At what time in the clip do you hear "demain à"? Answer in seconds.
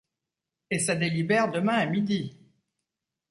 1.51-1.85